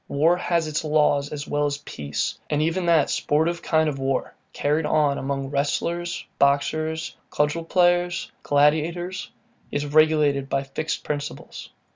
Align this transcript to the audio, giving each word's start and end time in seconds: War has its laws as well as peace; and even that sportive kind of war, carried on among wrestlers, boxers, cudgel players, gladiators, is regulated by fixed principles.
War 0.07 0.35
has 0.35 0.67
its 0.67 0.83
laws 0.83 1.31
as 1.31 1.47
well 1.47 1.67
as 1.67 1.77
peace; 1.77 2.39
and 2.49 2.59
even 2.59 2.87
that 2.87 3.11
sportive 3.11 3.61
kind 3.61 3.87
of 3.87 3.99
war, 3.99 4.33
carried 4.51 4.87
on 4.87 5.19
among 5.19 5.51
wrestlers, 5.51 6.25
boxers, 6.39 7.15
cudgel 7.29 7.63
players, 7.65 8.31
gladiators, 8.41 9.29
is 9.69 9.85
regulated 9.85 10.49
by 10.49 10.63
fixed 10.63 11.03
principles. 11.03 11.69